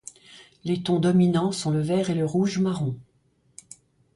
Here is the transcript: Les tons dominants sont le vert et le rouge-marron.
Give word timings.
Les 0.63 0.81
tons 0.81 0.97
dominants 0.99 1.51
sont 1.51 1.69
le 1.69 1.79
vert 1.79 2.09
et 2.09 2.15
le 2.15 2.25
rouge-marron. 2.25 2.95